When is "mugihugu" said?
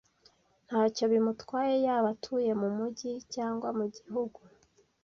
3.77-4.39